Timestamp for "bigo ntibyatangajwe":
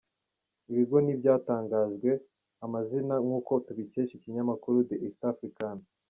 0.77-2.09